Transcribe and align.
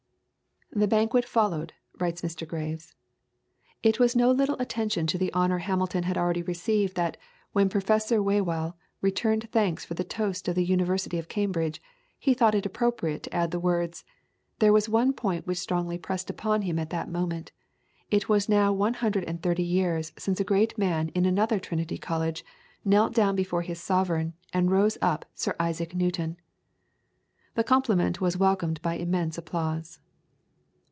The 0.73 0.87
banquet 0.87 1.25
followed, 1.25 1.73
writes 1.99 2.21
Mr. 2.21 2.47
Graves. 2.47 2.95
"It 3.83 3.99
was 3.99 4.15
no 4.15 4.31
little 4.31 4.55
addition 4.57 5.05
to 5.07 5.17
the 5.17 5.33
honour 5.33 5.57
Hamilton 5.57 6.03
had 6.03 6.17
already 6.17 6.41
received 6.41 6.95
that, 6.95 7.17
when 7.51 7.67
Professor 7.67 8.23
Whewell 8.23 8.77
returned 9.01 9.49
thanks 9.51 9.83
for 9.83 9.95
the 9.95 10.05
toast 10.05 10.47
of 10.47 10.55
the 10.55 10.63
University 10.63 11.17
of 11.19 11.27
Cambridge, 11.27 11.81
he 12.17 12.33
thought 12.33 12.55
it 12.55 12.65
appropriate 12.65 13.23
to 13.23 13.35
add 13.35 13.51
the 13.51 13.59
words, 13.59 14.05
'There 14.59 14.71
was 14.71 14.87
one 14.87 15.11
point 15.11 15.45
which 15.45 15.57
strongly 15.57 15.97
pressed 15.97 16.29
upon 16.29 16.61
him 16.61 16.79
at 16.79 16.89
that 16.89 17.09
moment: 17.11 17.51
it 18.09 18.29
was 18.29 18.47
now 18.47 18.71
one 18.71 18.93
hundred 18.93 19.25
and 19.25 19.43
thirty 19.43 19.63
years 19.65 20.13
since 20.17 20.39
a 20.39 20.45
great 20.45 20.77
man 20.77 21.09
in 21.09 21.25
another 21.25 21.59
Trinity 21.59 21.97
College 21.97 22.45
knelt 22.85 23.13
down 23.13 23.35
before 23.35 23.61
his 23.63 23.81
sovereign, 23.81 24.35
and 24.53 24.71
rose 24.71 24.97
up 25.01 25.25
Sir 25.35 25.53
Isaac 25.59 25.93
Newton.' 25.93 26.37
The 27.55 27.65
compliment 27.65 28.21
was 28.21 28.37
welcomed 28.37 28.81
by 28.81 28.93
immense 28.93 29.37
applause." 29.37 29.99